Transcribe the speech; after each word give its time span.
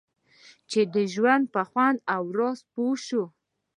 چې 0.69 0.81
د 0.93 0.95
ژوند 1.13 1.43
په 1.53 1.61
خوند 1.69 1.97
او 2.13 2.23
راز 2.37 2.59
پوه 2.71 2.93
شئ. 3.05 3.21